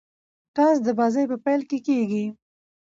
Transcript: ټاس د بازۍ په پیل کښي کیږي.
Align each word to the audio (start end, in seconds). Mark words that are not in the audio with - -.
ټاس 0.55 0.77
د 0.83 0.87
بازۍ 0.99 1.25
په 1.31 1.37
پیل 1.45 1.61
کښي 1.69 1.77
کیږي. 1.87 2.25